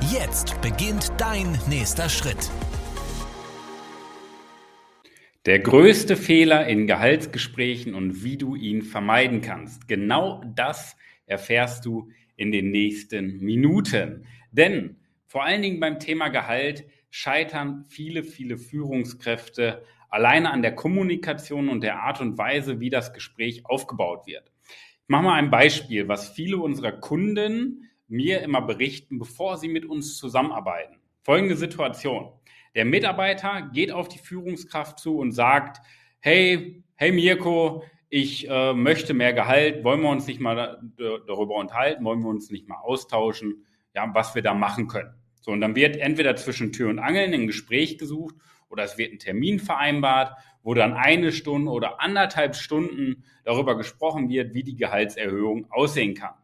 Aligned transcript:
Jetzt 0.00 0.60
beginnt 0.60 1.12
dein 1.18 1.58
nächster 1.68 2.08
Schritt. 2.08 2.50
Der 5.46 5.60
größte 5.60 6.16
Fehler 6.16 6.66
in 6.66 6.86
Gehaltsgesprächen 6.86 7.94
und 7.94 8.24
wie 8.24 8.36
du 8.36 8.54
ihn 8.54 8.82
vermeiden 8.82 9.40
kannst. 9.40 9.88
Genau 9.88 10.42
das 10.54 10.96
erfährst 11.26 11.84
du 11.86 12.10
in 12.36 12.50
den 12.50 12.70
nächsten 12.70 13.38
Minuten. 13.38 14.26
Denn 14.50 14.96
vor 15.26 15.44
allen 15.44 15.62
Dingen 15.62 15.80
beim 15.80 16.00
Thema 16.00 16.28
Gehalt 16.28 16.84
scheitern 17.10 17.84
viele, 17.88 18.24
viele 18.24 18.58
Führungskräfte 18.58 19.84
alleine 20.10 20.50
an 20.50 20.62
der 20.62 20.74
Kommunikation 20.74 21.68
und 21.68 21.82
der 21.82 22.00
Art 22.00 22.20
und 22.20 22.36
Weise, 22.36 22.80
wie 22.80 22.90
das 22.90 23.12
Gespräch 23.12 23.64
aufgebaut 23.66 24.26
wird. 24.26 24.50
Ich 24.66 25.08
mache 25.08 25.24
mal 25.24 25.34
ein 25.34 25.50
Beispiel, 25.50 26.08
was 26.08 26.30
viele 26.30 26.58
unserer 26.58 26.92
Kunden 26.92 27.90
mir 28.08 28.42
immer 28.42 28.62
berichten, 28.62 29.18
bevor 29.18 29.56
sie 29.56 29.68
mit 29.68 29.84
uns 29.84 30.16
zusammenarbeiten. 30.18 30.96
Folgende 31.22 31.56
Situation. 31.56 32.32
Der 32.74 32.84
Mitarbeiter 32.84 33.70
geht 33.72 33.90
auf 33.90 34.08
die 34.08 34.18
Führungskraft 34.18 34.98
zu 34.98 35.18
und 35.18 35.32
sagt, 35.32 35.80
hey, 36.20 36.82
hey 36.96 37.12
Mirko, 37.12 37.84
ich 38.08 38.48
äh, 38.48 38.74
möchte 38.74 39.14
mehr 39.14 39.32
Gehalt, 39.32 39.84
wollen 39.84 40.02
wir 40.02 40.10
uns 40.10 40.26
nicht 40.26 40.40
mal 40.40 40.54
da, 40.96 41.18
darüber 41.26 41.56
unterhalten, 41.56 42.04
wollen 42.04 42.20
wir 42.20 42.28
uns 42.28 42.50
nicht 42.50 42.68
mal 42.68 42.78
austauschen, 42.78 43.64
ja, 43.94 44.08
was 44.12 44.34
wir 44.34 44.42
da 44.42 44.54
machen 44.54 44.86
können. 44.86 45.14
So, 45.40 45.52
und 45.52 45.60
dann 45.60 45.76
wird 45.76 45.96
entweder 45.96 46.36
zwischen 46.36 46.72
Tür 46.72 46.90
und 46.90 46.98
Angeln 46.98 47.34
ein 47.34 47.46
Gespräch 47.46 47.98
gesucht 47.98 48.36
oder 48.68 48.84
es 48.84 48.98
wird 48.98 49.12
ein 49.12 49.18
Termin 49.18 49.58
vereinbart, 49.58 50.36
wo 50.62 50.74
dann 50.74 50.94
eine 50.94 51.32
Stunde 51.32 51.70
oder 51.70 52.00
anderthalb 52.00 52.56
Stunden 52.56 53.24
darüber 53.44 53.76
gesprochen 53.76 54.28
wird, 54.28 54.54
wie 54.54 54.62
die 54.62 54.76
Gehaltserhöhung 54.76 55.70
aussehen 55.70 56.14
kann. 56.14 56.34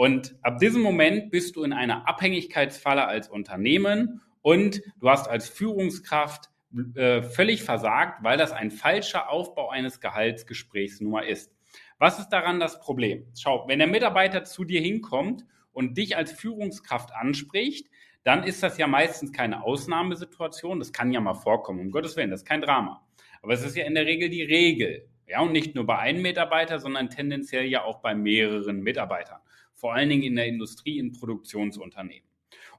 Und 0.00 0.34
ab 0.40 0.56
diesem 0.60 0.80
Moment 0.80 1.30
bist 1.30 1.56
du 1.56 1.62
in 1.62 1.74
einer 1.74 2.08
Abhängigkeitsfalle 2.08 3.06
als 3.06 3.28
Unternehmen 3.28 4.22
und 4.40 4.80
du 4.98 5.10
hast 5.10 5.28
als 5.28 5.46
Führungskraft 5.46 6.48
äh, 6.94 7.20
völlig 7.20 7.62
versagt, 7.62 8.24
weil 8.24 8.38
das 8.38 8.50
ein 8.52 8.70
falscher 8.70 9.28
Aufbau 9.28 9.68
eines 9.68 10.00
Gehaltsgesprächs 10.00 11.02
nur 11.02 11.26
ist. 11.26 11.54
Was 11.98 12.18
ist 12.18 12.30
daran 12.30 12.60
das 12.60 12.80
Problem? 12.80 13.26
Schau, 13.38 13.68
wenn 13.68 13.78
der 13.78 13.88
Mitarbeiter 13.88 14.42
zu 14.44 14.64
dir 14.64 14.80
hinkommt 14.80 15.44
und 15.70 15.98
dich 15.98 16.16
als 16.16 16.32
Führungskraft 16.32 17.12
anspricht, 17.14 17.90
dann 18.24 18.42
ist 18.42 18.62
das 18.62 18.78
ja 18.78 18.86
meistens 18.86 19.34
keine 19.34 19.62
Ausnahmesituation. 19.62 20.78
Das 20.78 20.94
kann 20.94 21.12
ja 21.12 21.20
mal 21.20 21.34
vorkommen, 21.34 21.78
um 21.78 21.90
Gottes 21.90 22.16
Willen, 22.16 22.30
das 22.30 22.40
ist 22.40 22.48
kein 22.48 22.62
Drama. 22.62 23.06
Aber 23.42 23.52
es 23.52 23.62
ist 23.62 23.76
ja 23.76 23.84
in 23.84 23.94
der 23.94 24.06
Regel 24.06 24.30
die 24.30 24.44
Regel. 24.44 25.10
Ja, 25.26 25.42
und 25.42 25.52
nicht 25.52 25.74
nur 25.74 25.84
bei 25.84 25.98
einem 25.98 26.22
Mitarbeiter, 26.22 26.78
sondern 26.80 27.10
tendenziell 27.10 27.66
ja 27.66 27.84
auch 27.84 28.00
bei 28.00 28.14
mehreren 28.14 28.80
Mitarbeitern. 28.80 29.40
Vor 29.80 29.94
allen 29.94 30.10
Dingen 30.10 30.24
in 30.24 30.36
der 30.36 30.46
Industrie, 30.46 30.98
in 30.98 31.12
Produktionsunternehmen. 31.12 32.28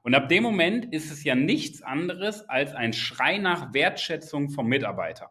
Und 0.02 0.14
ab 0.14 0.28
dem 0.28 0.44
Moment 0.44 0.92
ist 0.92 1.10
es 1.10 1.24
ja 1.24 1.34
nichts 1.34 1.82
anderes 1.82 2.48
als 2.48 2.74
ein 2.74 2.92
Schrei 2.92 3.38
nach 3.38 3.74
Wertschätzung 3.74 4.50
vom 4.50 4.68
Mitarbeiter. 4.68 5.30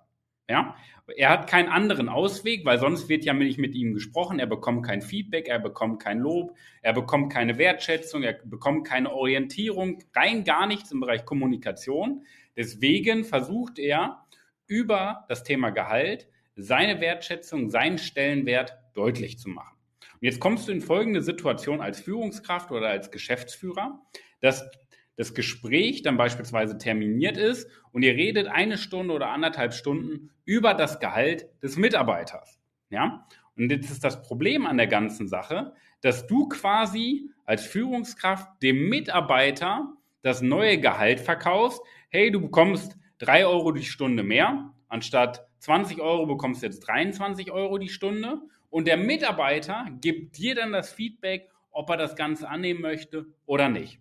Ja, 0.49 0.75
er 1.15 1.29
hat 1.29 1.47
keinen 1.47 1.69
anderen 1.69 2.09
Ausweg, 2.09 2.65
weil 2.65 2.77
sonst 2.77 3.07
wird 3.07 3.23
ja 3.23 3.33
nicht 3.33 3.57
mit 3.57 3.73
ihm 3.73 3.93
gesprochen. 3.93 4.37
Er 4.37 4.47
bekommt 4.47 4.85
kein 4.85 5.01
Feedback, 5.01 5.47
er 5.47 5.59
bekommt 5.59 6.01
kein 6.01 6.19
Lob, 6.19 6.57
er 6.81 6.91
bekommt 6.91 7.31
keine 7.31 7.57
Wertschätzung, 7.57 8.23
er 8.23 8.33
bekommt 8.33 8.85
keine 8.85 9.13
Orientierung, 9.13 9.99
rein 10.13 10.43
gar 10.43 10.67
nichts 10.67 10.91
im 10.91 10.99
Bereich 10.99 11.23
Kommunikation. 11.23 12.25
Deswegen 12.57 13.23
versucht 13.23 13.79
er 13.79 14.25
über 14.67 15.25
das 15.29 15.43
Thema 15.43 15.69
Gehalt 15.69 16.27
seine 16.55 16.99
Wertschätzung, 16.99 17.69
seinen 17.69 17.97
Stellenwert 17.97 18.77
deutlich 18.93 19.39
zu 19.39 19.49
machen. 19.49 19.80
Jetzt 20.21 20.39
kommst 20.39 20.67
du 20.67 20.71
in 20.71 20.81
folgende 20.81 21.21
Situation 21.21 21.81
als 21.81 21.99
Führungskraft 21.99 22.71
oder 22.71 22.87
als 22.87 23.11
Geschäftsführer 23.11 23.99
dass 24.41 24.69
das 25.15 25.33
Gespräch 25.33 26.01
dann 26.01 26.17
beispielsweise 26.17 26.77
terminiert 26.77 27.37
ist 27.37 27.69
und 27.91 28.03
ihr 28.03 28.13
redet 28.13 28.47
eine 28.47 28.77
Stunde 28.77 29.13
oder 29.13 29.29
anderthalb 29.29 29.73
Stunden 29.73 30.31
über 30.45 30.73
das 30.73 30.99
Gehalt 30.99 31.47
des 31.61 31.77
Mitarbeiters. 31.77 32.59
Ja? 32.89 33.27
Und 33.55 33.71
jetzt 33.71 33.91
ist 33.91 34.03
das 34.03 34.21
Problem 34.23 34.65
an 34.65 34.77
der 34.77 34.87
ganzen 34.87 35.27
Sache, 35.27 35.73
dass 36.01 36.25
du 36.25 36.49
quasi 36.49 37.29
als 37.45 37.65
Führungskraft 37.65 38.49
dem 38.63 38.89
Mitarbeiter 38.89 39.93
das 40.23 40.41
neue 40.41 40.79
Gehalt 40.79 41.19
verkaufst. 41.19 41.81
Hey, 42.09 42.31
du 42.31 42.41
bekommst 42.41 42.97
drei 43.19 43.45
Euro 43.45 43.71
die 43.71 43.83
Stunde 43.83 44.23
mehr. 44.23 44.73
Anstatt 44.87 45.45
20 45.61 46.01
Euro 46.01 46.25
bekommst 46.25 46.63
du 46.63 46.65
jetzt 46.65 46.79
23 46.87 47.51
Euro 47.51 47.77
die 47.77 47.89
Stunde. 47.89 48.41
Und 48.71 48.87
der 48.87 48.97
Mitarbeiter 48.97 49.85
gibt 50.01 50.37
dir 50.37 50.55
dann 50.55 50.71
das 50.71 50.91
Feedback, 50.91 51.51
ob 51.69 51.89
er 51.91 51.97
das 51.97 52.15
Ganze 52.15 52.49
annehmen 52.49 52.81
möchte 52.81 53.27
oder 53.45 53.69
nicht. 53.69 53.99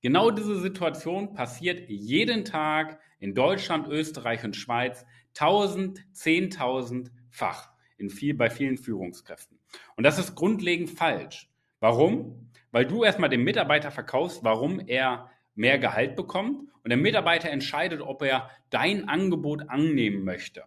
Genau 0.00 0.32
diese 0.32 0.58
Situation 0.60 1.34
passiert 1.34 1.88
jeden 1.88 2.44
Tag 2.44 2.98
in 3.20 3.34
Deutschland, 3.34 3.86
Österreich 3.86 4.44
und 4.44 4.56
Schweiz 4.56 5.06
1000, 5.38 6.00
10.000-fach 6.12 7.70
in 7.96 8.10
viel, 8.10 8.34
bei 8.34 8.50
vielen 8.50 8.76
Führungskräften. 8.76 9.60
Und 9.96 10.02
das 10.02 10.18
ist 10.18 10.34
grundlegend 10.34 10.90
falsch. 10.90 11.48
Warum? 11.78 12.50
Weil 12.72 12.86
du 12.86 13.04
erstmal 13.04 13.30
dem 13.30 13.44
Mitarbeiter 13.44 13.92
verkaufst, 13.92 14.42
warum 14.42 14.80
er 14.80 15.30
mehr 15.56 15.78
Gehalt 15.78 16.14
bekommt 16.14 16.68
und 16.84 16.90
der 16.90 16.98
Mitarbeiter 16.98 17.50
entscheidet, 17.50 18.00
ob 18.00 18.22
er 18.22 18.48
dein 18.70 19.08
Angebot 19.08 19.68
annehmen 19.68 20.24
möchte. 20.24 20.62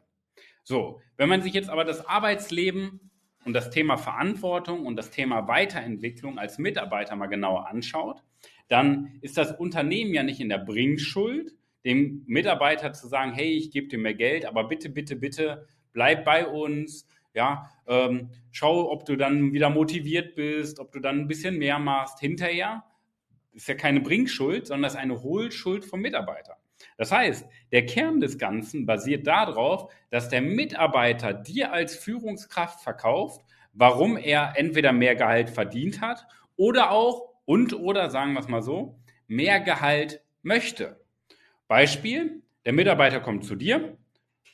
So, 0.64 1.00
wenn 1.16 1.30
man 1.30 1.42
sich 1.42 1.54
jetzt 1.54 1.70
aber 1.70 1.86
das 1.86 2.06
Arbeitsleben 2.06 3.12
und 3.46 3.54
das 3.54 3.70
Thema 3.70 3.98
Verantwortung 3.98 4.86
und 4.86 4.98
das 4.98 5.12
Thema 5.12 5.48
Weiterentwicklung 5.48 6.38
als 6.38 6.58
Mitarbeiter 6.58 7.16
mal 7.16 7.28
genauer 7.28 7.68
anschaut, 7.68 8.22
dann 8.68 9.18
ist 9.22 9.38
das 9.38 9.58
Unternehmen 9.58 10.14
ja 10.14 10.24
nicht 10.24 10.40
in 10.40 10.50
der 10.50 10.60
Bringschuld, 10.60 11.56
dem 11.86 12.24
Mitarbeiter 12.28 12.94
zu 12.94 13.08
sagen, 13.08 13.32
hey, 13.32 13.52
ich 13.52 13.72
gebe 13.72 13.88
dir 13.88 13.98
mehr 13.98 14.14
Geld, 14.14 14.46
aber 14.46 14.66
bitte, 14.68 14.90
bitte, 14.90 15.16
bitte 15.16 15.68
bleib 15.94 16.26
bei 16.26 16.46
uns. 16.46 17.08
Ja, 17.34 17.70
ähm, 17.88 18.32
schau, 18.52 18.92
ob 18.92 19.06
du 19.06 19.16
dann 19.16 19.54
wieder 19.54 19.70
motiviert 19.70 20.36
bist, 20.36 20.80
ob 20.80 20.92
du 20.92 21.00
dann 21.00 21.22
ein 21.22 21.28
bisschen 21.28 21.58
mehr 21.58 21.80
machst. 21.80 22.20
Hinterher 22.20 22.84
ist 23.54 23.68
ja 23.68 23.76
keine 23.76 24.02
Bringschuld, 24.02 24.68
sondern 24.68 24.84
das 24.84 24.94
ist 24.94 25.00
eine 25.00 25.22
Hohlschuld 25.22 25.86
vom 25.86 26.02
Mitarbeiter. 26.02 26.58
Das 26.98 27.12
heißt, 27.12 27.46
der 27.72 27.86
Kern 27.86 28.20
des 28.20 28.38
Ganzen 28.38 28.86
basiert 28.86 29.28
darauf, 29.28 29.92
dass 30.10 30.30
der 30.30 30.42
Mitarbeiter 30.42 31.34
dir 31.34 31.74
als 31.74 31.96
Führungskraft 31.96 32.82
verkauft, 32.82 33.42
warum 33.74 34.18
er 34.18 34.54
entweder 34.56 34.92
mehr 34.92 35.16
Gehalt 35.16 35.50
verdient 35.50 36.02
hat 36.02 36.26
oder 36.56 36.92
auch 36.92 37.30
und 37.46 37.74
oder 37.74 38.10
sagen 38.10 38.34
wir 38.34 38.42
es 38.42 38.48
mal 38.48 38.62
so, 38.62 39.00
mehr 39.28 39.60
Gehalt 39.60 40.22
möchte. 40.42 41.00
Beispiel, 41.68 42.42
der 42.66 42.74
Mitarbeiter 42.74 43.20
kommt 43.20 43.46
zu 43.46 43.56
dir 43.56 43.98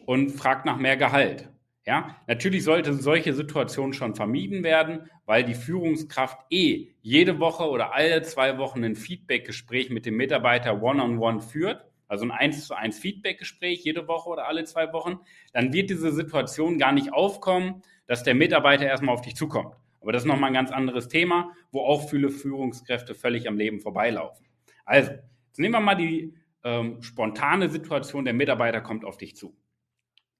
und 0.06 0.32
fragt 0.32 0.66
nach 0.66 0.78
mehr 0.78 0.98
Gehalt. 0.98 1.50
Ja, 1.88 2.16
natürlich 2.26 2.64
sollte 2.64 2.94
solche 2.94 3.34
Situationen 3.34 3.94
schon 3.94 4.16
vermieden 4.16 4.64
werden, 4.64 5.10
weil 5.26 5.44
die 5.44 5.54
Führungskraft 5.54 6.40
eh 6.50 6.96
jede 7.02 7.40
Woche 7.40 7.70
oder 7.70 7.94
alle 7.94 8.24
zwei 8.24 8.58
Wochen 8.58 8.84
ein 8.84 8.96
Feedbackgespräch 8.96 9.92
mit 9.92 10.08
dem 10.08 10.18
Mitarbeiter 10.18 10.82
one-on-one 10.82 11.18
-on 11.18 11.38
-one 11.38 11.42
führt, 11.42 11.86
also 12.08 12.26
ein 12.26 12.32
1 12.32 12.66
zu 12.68 12.76
1 12.76 12.98
Feedbackgespräch 13.00 13.84
jede 13.84 14.08
Woche 14.08 14.30
oder 14.30 14.48
alle 14.48 14.64
zwei 14.64 14.92
Wochen, 14.94 15.20
dann 15.54 15.74
wird 15.74 15.92
diese 15.92 16.12
Situation 16.12 16.80
gar 16.80 16.92
nicht 16.92 17.14
aufkommen, 17.14 17.84
dass 18.08 18.24
der 18.24 18.36
Mitarbeiter 18.36 18.86
erstmal 18.86 19.14
auf 19.14 19.22
dich 19.22 19.36
zukommt. 19.36 19.76
Aber 20.02 20.12
das 20.12 20.24
ist 20.24 20.28
nochmal 20.28 20.52
ein 20.52 20.54
ganz 20.54 20.72
anderes 20.72 21.08
Thema, 21.08 21.52
wo 21.72 21.82
auch 21.82 22.10
viele 22.10 22.30
Führungskräfte 22.30 23.16
völlig 23.16 23.48
am 23.48 23.58
Leben 23.58 23.80
vorbeilaufen. 23.80 24.46
Also, 24.86 25.12
jetzt 25.12 25.60
nehmen 25.60 25.74
wir 25.74 25.80
mal 25.82 25.96
die 25.96 26.34
ähm, 26.64 27.02
spontane 27.02 27.70
Situation, 27.70 28.26
der 28.26 28.34
Mitarbeiter 28.34 28.82
kommt 28.82 29.04
auf 29.04 29.18
dich 29.18 29.36
zu. 29.36 29.56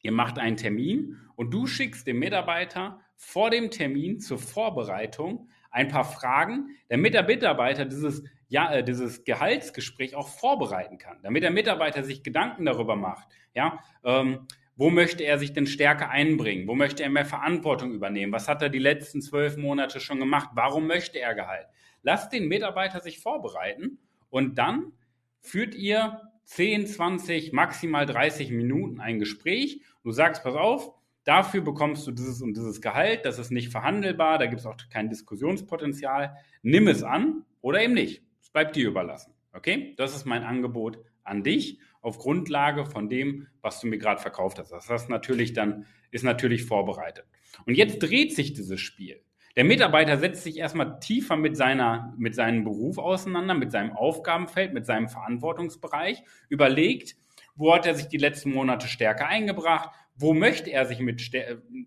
Ihr 0.06 0.12
macht 0.12 0.38
einen 0.38 0.56
Termin 0.56 1.18
und 1.36 1.52
du 1.52 1.66
schickst 1.66 2.06
dem 2.06 2.20
Mitarbeiter 2.20 3.00
vor 3.16 3.50
dem 3.50 3.72
Termin 3.72 4.20
zur 4.20 4.38
Vorbereitung 4.38 5.50
ein 5.72 5.88
paar 5.88 6.06
Fragen, 6.06 6.70
damit 6.90 7.16
der 7.16 7.24
Mitarbeiter 7.24 7.86
dieses, 7.86 8.24
ja, 8.48 8.72
äh, 8.72 8.84
dieses 8.84 9.24
Gehaltsgespräch 9.24 10.16
auch 10.16 10.28
vorbereiten 10.28 11.00
kann, 11.00 11.18
damit 11.24 11.42
der 11.42 11.50
Mitarbeiter 11.50 12.04
sich 12.04 12.22
Gedanken 12.22 12.66
darüber 12.66 12.96
macht. 12.96 13.30
Ja, 13.56 13.80
ähm, 14.04 14.46
wo 14.76 14.92
möchte 14.92 15.24
er 15.24 15.40
sich 15.40 15.54
denn 15.54 15.66
stärker 15.66 16.12
einbringen? 16.12 16.68
Wo 16.68 16.76
möchte 16.76 17.02
er 17.02 17.10
mehr 17.10 17.26
Verantwortung 17.26 17.92
übernehmen? 17.92 18.32
Was 18.32 18.48
hat 18.48 18.62
er 18.62 18.70
die 18.70 18.78
letzten 18.78 19.24
zwölf 19.24 19.58
Monate 19.58 20.00
schon 20.00 20.20
gemacht? 20.20 20.50
Warum 20.54 20.86
möchte 20.86 21.20
er 21.20 21.34
Gehalt? 21.34 21.66
Lass 22.04 22.30
den 22.30 22.48
Mitarbeiter 22.48 23.00
sich 23.00 23.22
vorbereiten 23.22 23.98
und 24.30 24.60
dann 24.60 24.92
führt 25.40 25.74
ihr 25.74 26.22
10, 26.46 26.88
20, 26.88 27.54
maximal 27.54 28.06
30 28.06 28.52
Minuten 28.52 29.00
ein 29.00 29.20
Gespräch. 29.20 29.82
Du 30.04 30.12
sagst, 30.12 30.44
pass 30.44 30.56
auf, 30.56 30.94
dafür 31.24 31.62
bekommst 31.62 32.08
du 32.08 32.12
dieses 32.12 32.42
und 32.42 32.56
dieses 32.56 32.82
Gehalt, 32.82 33.26
das 33.26 33.40
ist 33.40 33.52
nicht 33.52 33.72
verhandelbar, 33.72 34.38
da 34.38 34.46
gibt 34.46 34.62
es 34.62 34.66
auch 34.66 34.78
kein 34.90 35.10
Diskussionspotenzial. 35.10 36.38
Nimm 36.62 36.88
es 36.88 37.04
an 37.04 37.44
oder 37.62 37.82
eben 37.82 37.94
nicht. 37.94 38.24
Es 38.42 38.50
bleibt 38.50 38.76
dir 38.76 38.88
überlassen. 38.88 39.34
Okay? 39.54 39.94
Das 39.98 40.16
ist 40.16 40.26
mein 40.26 40.44
Angebot 40.44 41.00
an 41.24 41.44
dich 41.44 41.80
auf 42.02 42.20
Grundlage 42.20 42.86
von 42.86 43.10
dem, 43.10 43.48
was 43.62 43.80
du 43.80 43.88
mir 43.88 43.98
gerade 43.98 44.22
verkauft 44.22 44.60
hast. 44.60 44.72
Das 44.72 44.90
ist 44.90 45.10
natürlich 45.10 45.54
dann, 45.54 45.88
ist 46.12 46.24
natürlich 46.24 46.64
vorbereitet. 46.64 47.26
Und 47.66 47.76
jetzt 47.76 48.00
dreht 48.00 48.36
sich 48.36 48.54
dieses 48.54 48.80
Spiel. 48.80 49.22
Der 49.56 49.64
Mitarbeiter 49.64 50.18
setzt 50.18 50.44
sich 50.44 50.58
erstmal 50.58 51.00
tiefer 51.00 51.38
mit, 51.38 51.56
seiner, 51.56 52.14
mit 52.18 52.36
seinem 52.36 52.66
Beruf 52.66 52.98
auseinander, 52.98 53.54
mit 53.54 53.72
seinem 53.72 53.92
Aufgabenfeld, 53.94 54.74
mit 54.74 54.86
seinem 54.86 55.08
Verantwortungsbereich, 55.08 56.24
überlegt, 56.50 57.16
wo 57.56 57.74
hat 57.74 57.86
er 57.86 57.96
sich 57.96 58.08
die 58.10 58.18
letzten 58.18 58.52
Monate 58.52 58.88
stärker 58.88 59.28
eingebracht, 59.28 59.92
wo 60.16 60.34
möchte 60.34 60.72
er 60.72 60.86
sich 60.86 61.00
mit 61.00 61.32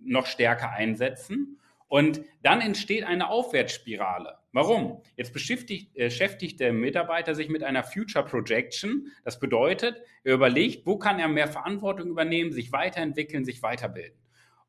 noch 0.05 0.27
stärker 0.27 0.71
einsetzen. 0.71 1.59
Und 1.89 2.21
dann 2.43 2.61
entsteht 2.61 3.05
eine 3.05 3.29
Aufwärtsspirale. 3.29 4.39
Warum? 4.53 5.03
Jetzt 5.17 5.33
beschäftigt, 5.33 5.95
äh, 5.95 6.05
beschäftigt 6.05 6.61
der 6.61 6.73
Mitarbeiter 6.73 7.35
sich 7.35 7.49
mit 7.49 7.63
einer 7.63 7.83
Future 7.83 8.25
Projection. 8.25 9.09
Das 9.25 9.39
bedeutet, 9.39 10.03
er 10.25 10.35
überlegt, 10.35 10.87
wo 10.87 10.99
kann 10.99 11.19
er 11.19 11.29
mehr 11.29 11.49
Verantwortung 11.49 12.09
übernehmen, 12.09 12.53
sich 12.53 12.73
weiterentwickeln, 12.73 13.45
sich 13.45 13.63
weiterbilden. 13.63 14.19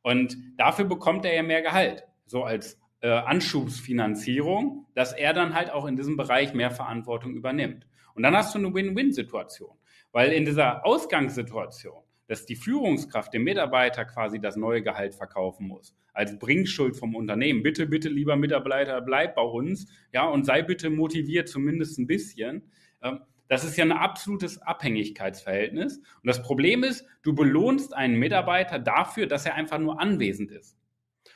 Und 0.02 0.38
dafür 0.58 0.86
bekommt 0.86 1.26
er 1.26 1.34
ja 1.34 1.44
mehr 1.44 1.62
Gehalt. 1.62 2.06
So 2.26 2.44
als 2.44 2.80
äh, 3.02 3.10
Anschubsfinanzierung, 3.10 4.86
dass 4.94 5.14
er 5.14 5.34
dann 5.34 5.54
halt 5.54 5.72
auch 5.72 5.86
in 5.86 5.96
diesem 5.96 6.18
Bereich 6.18 6.54
mehr 6.54 6.72
Verantwortung 6.72 7.36
übernimmt. 7.36 7.88
Und 8.14 8.24
dann 8.24 8.36
hast 8.36 8.54
du 8.54 8.60
eine 8.60 8.74
Win-Win-Situation, 8.74 9.78
weil 10.12 10.32
in 10.32 10.46
dieser 10.46 10.86
Ausgangssituation, 10.86 12.04
dass 12.28 12.46
die 12.46 12.56
Führungskraft 12.56 13.34
dem 13.34 13.44
Mitarbeiter 13.44 14.06
quasi 14.06 14.40
das 14.40 14.56
neue 14.56 14.84
Gehalt 14.84 15.16
verkaufen 15.16 15.68
muss, 15.68 15.96
als 16.14 16.38
Bringschuld 16.38 16.96
vom 16.96 17.16
Unternehmen. 17.16 17.64
Bitte, 17.64 17.88
bitte, 17.88 18.10
lieber 18.10 18.36
Mitarbeiter, 18.36 19.02
bleib 19.02 19.36
bei 19.36 19.42
uns, 19.42 19.88
ja, 20.14 20.28
und 20.28 20.46
sei 20.46 20.62
bitte 20.62 20.90
motiviert, 20.90 21.50
zumindest 21.50 21.98
ein 21.98 22.08
bisschen. 22.08 22.70
Ähm, 23.02 23.22
das 23.48 23.64
ist 23.64 23.78
ja 23.78 23.84
ein 23.84 23.92
absolutes 23.92 24.62
Abhängigkeitsverhältnis. 24.62 25.98
Und 25.98 26.28
das 26.28 26.44
Problem 26.44 26.84
ist, 26.84 27.06
du 27.24 27.34
belohnst 27.34 27.96
einen 27.96 28.20
Mitarbeiter 28.20 28.78
dafür, 28.78 29.26
dass 29.26 29.48
er 29.48 29.56
einfach 29.56 29.80
nur 29.80 30.00
anwesend 30.00 30.52
ist. 30.52 30.78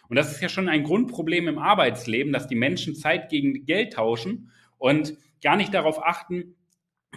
Und 0.09 0.15
das 0.15 0.31
ist 0.31 0.41
ja 0.41 0.49
schon 0.49 0.69
ein 0.69 0.83
Grundproblem 0.83 1.47
im 1.47 1.57
Arbeitsleben, 1.57 2.33
dass 2.33 2.47
die 2.47 2.55
Menschen 2.55 2.95
Zeit 2.95 3.29
gegen 3.29 3.65
Geld 3.65 3.93
tauschen 3.93 4.51
und 4.77 5.15
gar 5.41 5.55
nicht 5.55 5.73
darauf 5.73 6.03
achten, 6.03 6.55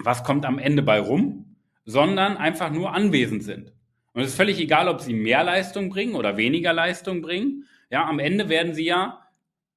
was 0.02 0.24
kommt 0.24 0.44
am 0.44 0.58
Ende 0.58 0.82
bei 0.82 1.00
rum, 1.00 1.56
sondern 1.84 2.36
einfach 2.36 2.70
nur 2.70 2.94
anwesend 2.94 3.42
sind. 3.42 3.72
Und 4.12 4.22
es 4.22 4.28
ist 4.28 4.36
völlig 4.36 4.58
egal, 4.60 4.88
ob 4.88 5.00
sie 5.00 5.14
mehr 5.14 5.44
Leistung 5.44 5.90
bringen 5.90 6.14
oder 6.14 6.36
weniger 6.36 6.72
Leistung 6.72 7.22
bringen. 7.22 7.64
Ja, 7.90 8.06
am 8.06 8.18
Ende 8.18 8.48
werden 8.48 8.74
sie 8.74 8.86
ja 8.86 9.22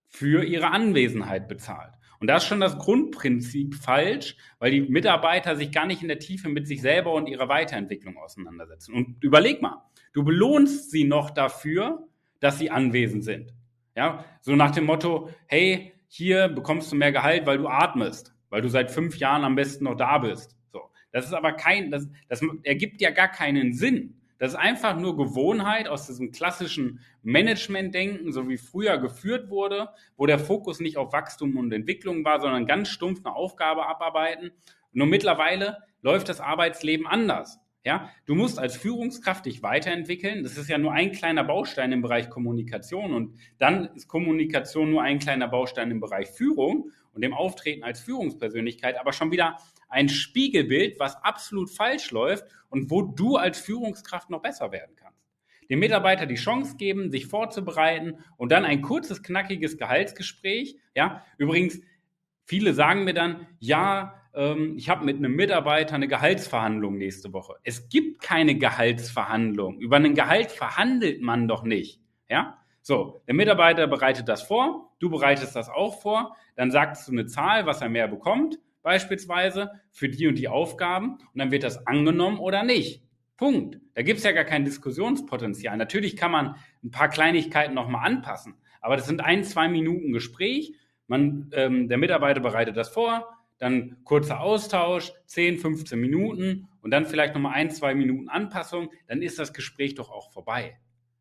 für 0.08 0.44
ihre 0.44 0.72
Anwesenheit 0.72 1.48
bezahlt. 1.48 1.94
Und 2.20 2.28
da 2.28 2.38
ist 2.38 2.46
schon 2.46 2.60
das 2.60 2.78
Grundprinzip 2.78 3.76
falsch, 3.76 4.36
weil 4.60 4.72
die 4.72 4.82
Mitarbeiter 4.82 5.56
sich 5.56 5.72
gar 5.72 5.86
nicht 5.86 6.02
in 6.02 6.10
der 6.10 6.20
Tiefe 6.20 6.50
mit 6.50 6.68
sich 6.68 6.82
selber 6.82 7.14
und 7.14 7.28
ihrer 7.28 7.48
Weiterentwicklung 7.48 8.18
auseinandersetzen. 8.18 8.94
Und 8.94 9.24
überleg 9.24 9.62
mal, 9.62 9.86
du 10.12 10.24
belohnst 10.24 10.92
sie 10.92 11.06
noch 11.06 11.30
dafür, 11.30 12.09
dass 12.40 12.60
sie 12.60 12.72
anwesend 12.72 13.24
sind. 13.24 13.54
Ja, 13.96 14.24
so 14.42 14.56
nach 14.56 14.72
dem 14.72 14.86
Motto, 14.86 15.30
hey, 15.48 15.94
hier 16.08 16.48
bekommst 16.48 16.92
du 16.92 16.96
mehr 16.96 17.12
Gehalt, 17.12 17.46
weil 17.46 17.58
du 17.58 17.68
atmest, 17.68 18.34
weil 18.50 18.62
du 18.62 18.70
seit 18.70 18.92
fünf 18.92 19.18
Jahren 19.18 19.44
am 19.44 19.56
besten 19.56 19.84
noch 19.84 19.96
da 19.96 20.18
bist. 20.18 20.56
So, 20.72 20.82
das 21.12 21.26
ist 21.26 21.34
aber 21.34 21.54
kein, 21.54 21.92
das, 21.92 22.08
das 22.28 22.42
ergibt 22.64 23.02
ja 23.02 23.12
gar 23.12 23.28
keinen 23.28 23.74
Sinn. 23.74 24.16
Das 24.40 24.54
ist 24.54 24.58
einfach 24.58 24.98
nur 24.98 25.18
Gewohnheit 25.18 25.90
aus 25.90 26.08
diesem 26.08 26.32
klassischen 26.32 27.02
Management-Denken, 27.24 28.32
so 28.32 28.48
wie 28.48 28.58
früher 28.58 28.98
geführt 28.98 29.50
wurde, 29.50 29.90
wo 30.16 30.26
der 30.26 30.40
Fokus 30.40 30.80
nicht 30.80 30.96
auf 30.96 31.12
Wachstum 31.12 31.58
und 31.58 31.74
Entwicklung 31.74 32.24
war, 32.24 32.40
sondern 32.40 32.66
ganz 32.66 32.88
stumpf 32.88 33.26
eine 33.26 33.36
Aufgabe 33.36 33.86
abarbeiten. 33.86 34.52
Nur 34.94 35.08
mittlerweile 35.08 35.80
läuft 36.02 36.30
das 36.30 36.40
Arbeitsleben 36.40 37.06
anders. 37.06 37.60
Ja, 37.86 38.10
du 38.26 38.36
musst 38.36 38.60
als 38.60 38.76
Führungskraft 38.76 39.46
dich 39.46 39.64
weiterentwickeln. 39.64 40.44
Das 40.44 40.58
ist 40.58 40.70
ja 40.70 40.78
nur 40.78 40.92
ein 40.92 41.14
kleiner 41.14 41.46
Baustein 41.46 41.94
im 41.94 42.02
Bereich 42.02 42.30
Kommunikation 42.30 43.14
und 43.14 43.38
dann 43.58 43.86
ist 43.96 44.08
Kommunikation 44.10 44.92
nur 44.92 45.02
ein 45.02 45.20
kleiner 45.20 45.48
Baustein 45.48 45.90
im 45.90 46.02
Bereich 46.02 46.30
Führung 46.30 46.92
und 47.14 47.22
dem 47.22 47.34
Auftreten 47.34 47.84
als 47.84 48.02
Führungspersönlichkeit, 48.02 49.00
aber 49.00 49.14
schon 49.14 49.32
wieder 49.32 49.58
ein 49.88 50.10
Spiegelbild, 50.10 51.00
was 51.00 51.16
absolut 51.24 51.70
falsch 51.72 52.12
läuft 52.12 52.46
und 52.70 52.92
wo 52.92 53.02
du 53.02 53.38
als 53.38 53.60
Führungskraft 53.60 54.30
noch 54.30 54.42
besser 54.42 54.72
werden 54.72 54.96
kannst. 54.98 55.20
Dem 55.70 55.80
Mitarbeiter 55.80 56.26
die 56.26 56.36
Chance 56.36 56.78
geben, 56.78 57.12
sich 57.12 57.28
vorzubereiten 57.28 58.18
und 58.38 58.52
dann 58.52 58.66
ein 58.66 58.82
kurzes, 58.82 59.24
knackiges 59.24 59.78
Gehaltsgespräch. 59.78 60.78
Ja, 60.96 61.24
übrigens, 61.38 61.80
viele 62.44 62.74
sagen 62.74 63.04
mir 63.04 63.14
dann, 63.14 63.48
ja, 63.60 64.19
ähm, 64.34 64.76
ich 64.78 64.90
habe 64.90 65.06
mit 65.06 65.18
einem 65.18 65.36
Mitarbeiter 65.36 65.96
eine 65.96 66.08
Gehaltsverhandlung 66.08 66.98
nächste 66.98 67.34
Woche. 67.34 67.56
Es 67.64 67.90
gibt 67.90 68.22
keine 68.22 68.56
Gehaltsverhandlung. 68.56 69.80
Über 69.80 69.98
ein 69.98 70.16
Gehalt 70.16 70.52
verhandelt 70.52 71.22
man 71.22 71.48
doch 71.48 71.64
nicht. 71.64 72.02
Ja? 72.30 72.58
So, 72.82 73.22
der 73.28 73.36
Mitarbeiter 73.36 73.88
bereitet 73.88 74.28
das 74.28 74.42
vor, 74.42 74.92
du 75.00 75.10
bereitest 75.10 75.56
das 75.56 75.70
auch 75.70 76.02
vor, 76.02 76.36
dann 76.56 76.72
sagst 76.72 77.08
du 77.08 77.12
eine 77.12 77.26
Zahl, 77.26 77.66
was 77.66 77.82
er 77.82 77.90
mehr 77.90 78.08
bekommt, 78.08 78.60
beispielsweise 78.82 79.72
für 79.92 80.10
die 80.10 80.28
und 80.28 80.36
die 80.40 80.48
Aufgaben, 80.48 81.14
und 81.14 81.36
dann 81.36 81.52
wird 81.52 81.64
das 81.64 81.86
angenommen 81.86 82.40
oder 82.40 82.64
nicht. 82.64 83.04
Punkt. 83.38 83.80
Da 83.94 84.02
gibt 84.02 84.18
es 84.18 84.26
ja 84.26 84.32
gar 84.32 84.44
kein 84.44 84.66
Diskussionspotenzial. 84.66 85.78
Natürlich 85.78 86.18
kann 86.18 86.32
man 86.32 86.56
ein 86.84 86.92
paar 86.92 87.10
Kleinigkeiten 87.10 87.74
nochmal 87.74 88.06
anpassen, 88.06 88.56
aber 88.82 88.98
das 88.98 89.06
sind 89.06 89.22
ein, 89.22 89.44
zwei 89.44 89.68
Minuten 89.68 90.12
Gespräch. 90.12 90.74
Man, 91.08 91.50
ähm, 91.54 91.90
der 91.90 91.98
Mitarbeiter 91.98 92.40
bereitet 92.40 92.78
das 92.78 92.90
vor, 92.90 93.39
dann 93.60 93.98
kurzer 94.04 94.40
Austausch, 94.40 95.14
10, 95.28 95.60
15 95.60 96.00
Minuten 96.00 96.68
und 96.82 96.92
dann 96.92 97.06
vielleicht 97.06 97.36
nochmal 97.36 97.54
ein, 97.54 97.70
zwei 97.70 97.94
Minuten 97.94 98.30
Anpassung, 98.30 98.90
dann 99.08 99.22
ist 99.22 99.38
das 99.38 99.54
Gespräch 99.54 99.96
doch 99.96 100.10
auch 100.10 100.32
vorbei. 100.32 100.80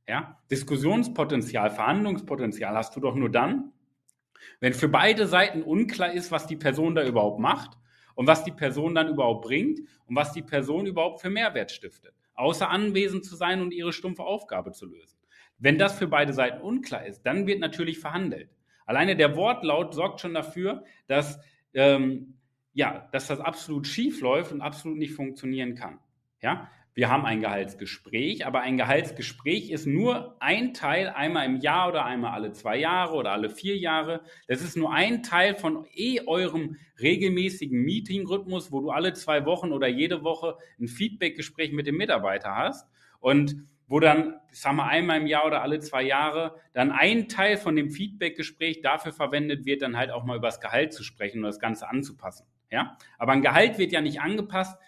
Ja? 0.09 0.41
Diskussionspotenzial, 0.51 1.71
Verhandlungspotenzial 1.71 2.75
hast 2.75 2.97
du 2.97 3.01
doch 3.01 3.15
nur 3.15 3.31
dann, 3.31 3.73
wenn 4.61 4.73
für 4.73 4.89
beide 4.89 5.27
Seiten 5.27 5.63
unklar 5.63 6.13
ist, 6.13 6.31
was 6.31 6.47
die 6.47 6.57
Person 6.57 6.95
da 6.95 7.05
überhaupt 7.05 7.41
macht 7.41 7.77
und 8.15 8.27
was 8.27 8.45
die 8.45 8.53
Person 8.53 8.95
dann 8.95 9.09
überhaupt 9.09 9.45
bringt 9.45 9.81
und 10.07 10.17
was 10.17 10.33
die 10.33 10.43
Person 10.43 10.87
überhaupt 10.87 11.21
für 11.21 11.31
Mehrwert 11.31 11.71
stiftet, 11.71 12.15
außer 12.35 12.71
anwesend 12.71 13.25
zu 13.25 13.37
sein 13.37 13.61
und 13.61 13.73
ihre 13.73 13.93
stumpfe 13.93 14.23
Aufgabe 14.23 14.73
zu 14.73 14.87
lösen. 14.87 15.19
Wenn 15.59 15.79
das 15.79 15.99
für 15.99 16.07
beide 16.07 16.33
Seiten 16.33 16.61
unklar 16.63 17.05
ist, 17.05 17.23
dann 17.23 17.47
wird 17.47 17.61
natürlich 17.61 17.99
verhandelt. 17.99 18.51
Alleine 18.87 19.17
der 19.17 19.37
Wortlaut 19.37 19.93
sorgt 19.93 20.21
schon 20.21 20.35
dafür, 20.35 20.85
dass 21.09 21.41
ähm, 21.75 22.35
ja, 22.73 23.09
dass 23.13 23.29
das 23.29 23.41
absolut 23.41 23.87
schief 23.87 24.21
läuft 24.21 24.53
und 24.53 24.61
absolut 24.61 24.99
nicht 24.99 25.15
funktionieren 25.15 25.75
kann. 25.75 25.99
Ja, 26.41 26.69
wir 26.99 27.11
haben 27.11 27.25
ein 27.27 27.41
Gehaltsgespräch, 27.41 28.45
aber 28.45 28.63
ein 28.63 28.77
Gehaltsgespräch 28.77 29.71
ist 29.71 29.87
nur 29.87 30.37
ein 30.41 30.75
Teil 30.75 31.09
einmal 31.09 31.47
im 31.47 31.61
Jahr 31.61 31.91
oder 31.91 32.05
einmal 32.05 32.33
alle 32.33 32.51
zwei 32.51 32.77
Jahre 32.77 33.15
oder 33.15 33.31
alle 33.31 33.51
vier 33.51 33.77
Jahre. 33.77 34.23
Das 34.49 34.63
ist 34.63 34.77
nur 34.77 34.93
ein 34.93 35.23
Teil 35.23 35.55
von 35.55 35.87
eh 35.95 36.21
eurem 36.27 36.77
regelmäßigen 37.01 37.81
Meeting-Rhythmus, 37.83 38.73
wo 38.73 38.81
du 38.81 38.91
alle 38.91 39.13
zwei 39.13 39.47
Wochen 39.47 39.71
oder 39.71 39.87
jede 39.87 40.25
Woche 40.25 40.57
ein 40.81 40.89
Feedback-Gespräch 40.89 41.71
mit 41.71 41.87
dem 41.87 41.97
Mitarbeiter 41.97 42.57
hast. 42.57 42.89
Und 43.21 43.69
wo 43.89 44.01
dann, 44.01 44.35
ich 44.53 44.61
sag 44.61 44.75
mal, 44.75 44.87
einmal 44.87 45.21
im 45.21 45.27
Jahr 45.27 45.47
oder 45.47 45.63
alle 45.63 45.81
zwei 45.81 46.03
Jahre 46.03 46.61
dann 46.75 46.93
ein 46.93 47.29
Teil 47.29 47.57
von 47.57 47.75
dem 47.75 47.91
Feedback-Gespräch 47.91 48.83
dafür 48.83 49.13
verwendet 49.13 49.65
wird, 49.65 49.83
dann 49.83 49.97
halt 49.97 50.11
auch 50.11 50.25
mal 50.25 50.37
über 50.37 50.49
das 50.49 50.61
Gehalt 50.61 50.93
zu 50.93 51.03
sprechen 51.03 51.39
und 51.39 51.45
das 51.45 51.59
Ganze 51.59 51.89
anzupassen. 51.89 52.47
Ja? 52.71 52.97
Aber 53.19 53.33
ein 53.33 53.43
Gehalt 53.43 53.79
wird 53.79 53.93
ja 53.93 54.03
nicht 54.03 54.21
angepasst 54.21 54.79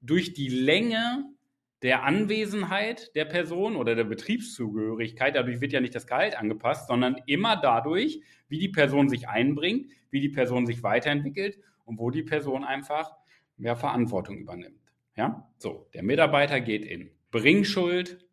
durch 0.00 0.32
die 0.32 0.48
Länge 0.48 1.24
der 1.82 2.04
Anwesenheit 2.04 3.14
der 3.14 3.26
Person 3.26 3.76
oder 3.76 3.94
der 3.94 4.04
Betriebszugehörigkeit. 4.04 5.36
Dadurch 5.36 5.60
wird 5.60 5.72
ja 5.72 5.80
nicht 5.80 5.94
das 5.94 6.06
Gehalt 6.06 6.36
angepasst, 6.36 6.88
sondern 6.88 7.20
immer 7.26 7.56
dadurch, 7.56 8.22
wie 8.48 8.58
die 8.58 8.70
Person 8.70 9.10
sich 9.10 9.28
einbringt, 9.28 9.90
wie 10.10 10.20
die 10.20 10.30
Person 10.30 10.66
sich 10.66 10.82
weiterentwickelt 10.82 11.58
und 11.84 11.98
wo 11.98 12.10
die 12.10 12.22
Person 12.22 12.64
einfach 12.64 13.12
mehr 13.58 13.76
Verantwortung 13.76 14.38
übernimmt. 14.38 14.80
Ja, 15.16 15.50
so, 15.58 15.88
der 15.94 16.02
Mitarbeiter 16.02 16.60
geht 16.60 16.84
in 16.84 17.10
Bringschuld, 17.30 18.25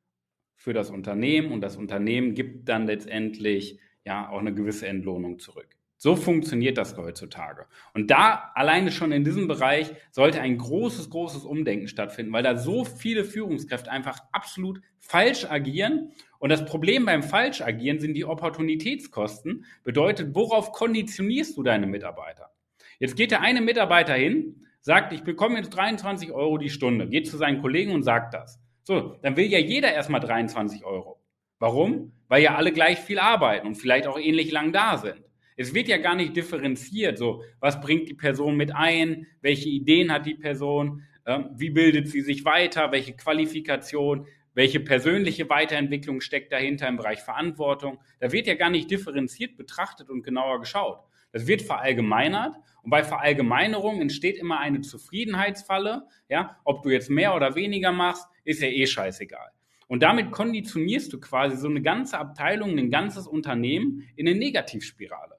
für 0.64 0.72
das 0.72 0.92
Unternehmen 0.92 1.52
und 1.52 1.60
das 1.60 1.76
Unternehmen 1.76 2.36
gibt 2.36 2.70
dann 2.70 2.88
letztendlich 2.88 3.80
ja 4.06 4.30
auch 4.30 4.40
eine 4.40 4.54
gewisse 4.54 4.88
Entlohnung 4.88 5.38
zurück. 5.40 5.68
So 5.98 6.16
funktioniert 6.16 6.78
das 6.78 6.96
heutzutage. 6.96 7.66
Und 7.94 8.12
da 8.12 8.52
alleine 8.56 8.94
schon 8.94 9.12
in 9.12 9.26
diesem 9.26 9.50
Bereich 9.50 9.92
sollte 10.12 10.40
ein 10.40 10.58
großes, 10.58 11.10
großes 11.10 11.44
Umdenken 11.44 11.90
stattfinden, 11.90 12.32
weil 12.32 12.44
da 12.44 12.56
so 12.56 12.86
viele 12.86 13.26
Führungskräfte 13.26 13.92
einfach 13.92 14.20
absolut 14.32 14.80
falsch 15.00 15.44
agieren. 15.44 16.14
Und 16.40 16.50
das 16.50 16.64
Problem 16.64 17.06
beim 17.06 17.24
falsch 17.24 17.62
agieren 17.62 18.00
sind 18.00 18.14
die 18.14 18.24
Opportunitätskosten. 18.24 19.66
Bedeutet, 19.84 20.34
worauf 20.34 20.72
konditionierst 20.72 21.58
du 21.58 21.64
deine 21.64 21.88
Mitarbeiter? 21.88 22.52
Jetzt 23.00 23.18
geht 23.18 23.32
der 23.32 23.42
eine 23.42 23.60
Mitarbeiter 23.60 24.14
hin, 24.14 24.66
sagt, 24.80 25.12
ich 25.12 25.24
bekomme 25.24 25.58
jetzt 25.58 25.72
23 25.72 26.32
Euro 26.32 26.58
die 26.58 26.70
Stunde, 26.70 27.10
geht 27.10 27.28
zu 27.28 27.36
seinen 27.36 27.62
Kollegen 27.62 27.92
und 27.92 28.04
sagt 28.04 28.34
das. 28.34 28.63
So, 28.84 29.18
dann 29.22 29.38
will 29.38 29.46
ja 29.46 29.60
jeder 29.60 29.94
erstmal 29.94 30.20
23 30.20 30.84
Euro. 30.84 31.22
Warum? 31.60 32.12
Weil 32.28 32.44
ja 32.44 32.56
alle 32.56 32.74
gleich 32.74 33.00
viel 33.00 33.20
arbeiten 33.20 33.68
und 33.68 33.76
vielleicht 33.76 34.08
auch 34.08 34.20
ähnlich 34.20 34.52
lang 34.52 34.74
da 34.74 34.98
sind. 34.98 35.24
Es 35.56 35.74
wird 35.74 35.88
ja 35.88 35.98
gar 35.98 36.16
nicht 36.16 36.36
differenziert, 36.36 37.18
so 37.18 37.44
was 37.60 37.80
bringt 37.80 38.10
die 38.10 38.16
Person 38.16 38.58
mit 38.58 38.76
ein, 38.76 39.28
welche 39.42 39.70
Ideen 39.70 40.12
hat 40.12 40.26
die 40.26 40.34
Person, 40.34 41.04
ähm, 41.26 41.52
wie 41.56 41.70
bildet 41.70 42.10
sie 42.10 42.22
sich 42.22 42.44
weiter, 42.44 42.92
welche 42.92 43.16
Qualifikation, 43.16 44.28
welche 44.54 44.80
persönliche 44.80 45.50
Weiterentwicklung 45.50 46.22
steckt 46.22 46.52
dahinter 46.52 46.88
im 46.88 46.98
Bereich 46.98 47.22
Verantwortung. 47.22 48.00
Da 48.20 48.32
wird 48.32 48.48
ja 48.48 48.56
gar 48.56 48.70
nicht 48.70 48.92
differenziert 48.92 49.56
betrachtet 49.56 50.10
und 50.10 50.24
genauer 50.24 50.60
geschaut. 50.60 51.00
Das 51.34 51.48
wird 51.48 51.62
verallgemeinert 51.62 52.56
und 52.84 52.92
bei 52.92 53.04
Verallgemeinerung 53.04 54.00
entsteht 54.00 54.38
immer 54.38 54.60
eine 54.60 54.82
Zufriedenheitsfalle. 54.82 56.08
Ja, 56.30 56.60
ob 56.64 56.84
du 56.84 56.90
jetzt 56.90 57.10
mehr 57.10 57.36
oder 57.36 57.56
weniger 57.56 57.92
machst, 57.92 58.26
ist 58.46 58.62
ja 58.62 58.68
eh 58.68 58.86
scheißegal. 58.86 59.50
Und 59.88 60.04
damit 60.04 60.32
konditionierst 60.32 61.12
du 61.12 61.20
quasi 61.20 61.58
so 61.58 61.68
eine 61.68 61.82
ganze 61.82 62.18
Abteilung, 62.18 62.78
ein 62.78 62.90
ganzes 62.90 63.28
Unternehmen 63.28 64.08
in 64.16 64.28
eine 64.28 64.38
Negativspirale. 64.38 65.36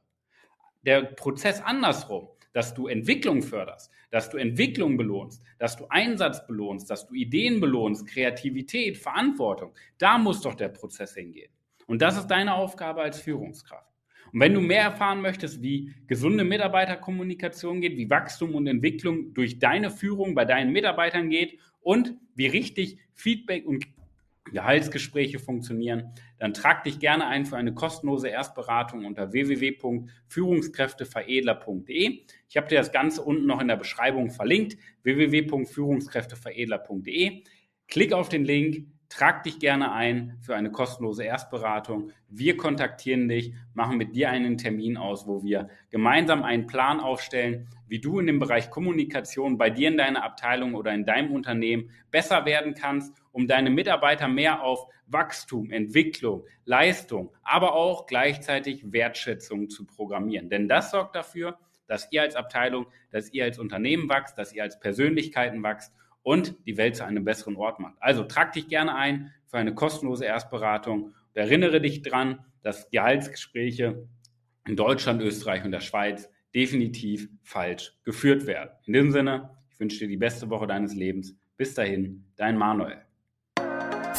Der 0.83 1.03
Prozess 1.03 1.63
andersrum, 1.63 2.29
dass 2.53 2.75
du 2.75 2.87
Entwicklung 2.87 3.43
förderst, 3.43 3.91
dass 4.11 4.31
du 4.31 4.37
Entwicklung 4.37 4.97
belohnst, 4.97 5.43
dass 5.59 5.77
du 5.77 5.87
Einsatz 5.89 6.47
belohnst, 6.47 6.89
dass 6.91 7.07
du 7.07 7.15
Ideen 7.15 7.61
belohnst, 7.61 8.07
Kreativität, 8.07 8.99
Verantwortung, 8.99 9.75
da 9.99 10.19
muss 10.19 10.41
doch 10.41 10.55
der 10.55 10.69
Prozess 10.69 11.15
hingehen. 11.15 11.51
Und 11.87 12.01
das 12.01 12.17
ist 12.17 12.29
deine 12.29 12.55
Aufgabe 12.55 13.03
als 13.03 13.21
Führungskraft. 13.21 13.94
Und 14.35 14.41
wenn 14.41 14.53
du 14.53 14.61
mehr 14.61 14.83
erfahren 14.83 15.23
möchtest, 15.23 15.63
wie 15.63 15.95
gesunde 16.09 16.43
Mitarbeiterkommunikation 16.43 17.81
geht, 17.81 17.97
wie 17.97 18.11
Wachstum 18.11 18.57
und 18.57 18.67
Entwicklung 18.67 19.33
durch 19.33 19.61
deine 19.61 19.91
Führung 19.91 20.35
bei 20.35 20.45
deinen 20.45 20.73
Mitarbeitern 20.73 21.31
geht 21.31 21.61
und 21.81 22.15
wie 22.35 22.49
richtig 22.49 22.99
Feedback 23.13 23.65
und 23.65 23.87
Gehaltsgespräche 24.53 25.39
funktionieren, 25.39 26.11
dann 26.39 26.53
trag 26.53 26.83
dich 26.83 26.99
gerne 26.99 27.29
ein 27.29 27.47
für 27.47 27.57
eine 27.57 27.75
kostenlose 27.75 28.27
Erstberatung 28.27 29.05
unter 29.05 29.33
www.führungskräfteveredler.de. 29.33 32.25
Ich 32.49 32.57
habe 32.57 32.67
dir 32.67 32.79
das 32.79 32.91
Ganze 32.91 33.23
unten 33.23 33.47
noch 33.47 33.61
in 33.61 33.69
der 33.69 33.77
Beschreibung 33.77 34.33
verlinkt, 34.33 34.77
www.führungskräfteveredler.de. 35.05 37.45
Klick 37.87 38.13
auf 38.13 38.29
den 38.29 38.45
Link, 38.45 38.89
Trag 39.15 39.45
dich 39.45 39.61
gerne 39.61 39.93
ein 39.93 40.37
für 40.41 40.57
eine 40.57 40.73
kostenlose 40.73 41.23
Erstberatung. 41.23 42.11
Wir 42.29 42.57
kontaktieren 42.57 43.29
dich, 43.29 43.55
machen 43.73 43.97
mit 43.97 44.17
dir 44.17 44.29
einen 44.31 44.59
Termin 44.59 44.97
aus, 44.97 45.29
wo 45.29 45.45
wir 45.45 45.69
gemeinsam 45.91 46.43
einen 46.43 46.67
Plan 46.67 46.99
aufstellen, 46.99 47.69
wie 47.87 48.01
du 48.01 48.19
in 48.19 48.27
dem 48.27 48.41
Bereich 48.41 48.71
Kommunikation 48.71 49.57
bei 49.57 49.71
dir 49.71 49.87
in 49.87 49.99
deiner 49.99 50.25
Abteilung 50.25 50.75
oder 50.75 50.93
in 50.93 51.07
deinem 51.07 51.31
Unternehmen 51.31 51.91
besser 52.11 52.45
werden 52.45 52.75
kannst, 52.75 53.15
um 53.31 53.47
deine 53.47 53.71
Mitarbeiter 53.71 54.27
mehr 54.27 54.65
auf 54.65 54.89
Wachstum, 55.07 55.71
Entwicklung, 55.71 56.45
Leistung, 56.65 57.33
aber 57.45 57.75
auch 57.75 58.07
gleichzeitig 58.07 58.93
Wertschätzung 58.93 59.71
zu 59.71 59.87
programmieren. 59.87 60.49
Denn 60.51 60.67
das 60.67 60.91
sorgt 60.91 61.15
dafür, 61.15 61.57
dass 61.87 62.11
ihr 62.11 62.23
als 62.23 62.35
Abteilung, 62.35 62.87
dass 63.13 63.33
ihr 63.33 63.45
als 63.45 63.61
Unternehmen 63.61 64.09
wächst, 64.09 64.37
dass 64.39 64.53
ihr 64.53 64.65
als 64.65 64.81
Persönlichkeiten 64.81 65.63
wächst 65.63 65.93
und 66.25 66.57
die 66.67 66.77
Welt 66.77 66.97
zu 66.97 67.05
einem 67.05 67.25
besseren 67.25 67.55
Ort 67.55 67.79
macht. 67.79 67.95
Also 68.01 68.25
trag 68.25 68.53
dich 68.53 68.67
gerne 68.67 68.97
ein 68.97 69.33
für 69.47 69.59
eine 69.59 69.75
kostenlose 69.75 70.25
Erstberatung 70.25 71.05
und 71.05 71.15
erinnere 71.37 71.81
dich 71.81 72.03
dran, 72.03 72.45
dass 72.63 72.91
Gehaltsgespräche 72.91 74.09
in 74.67 74.75
Deutschland, 74.75 75.23
Österreich 75.23 75.65
und 75.65 75.71
der 75.71 75.81
Schweiz 75.81 76.29
definitiv 76.55 77.29
falsch 77.43 77.93
geführt 78.05 78.47
werden. 78.47 78.71
In 78.87 78.95
diesem 78.95 79.13
Sinne, 79.13 79.51
ich 79.71 79.79
wünsche 79.79 79.99
dir 79.99 80.09
die 80.09 80.17
beste 80.17 80.49
Woche 80.49 80.67
deines 80.67 80.95
Lebens. 80.95 81.37
Bis 81.57 81.75
dahin, 81.75 82.25
dein 82.37 82.57
Manuel. 82.57 83.03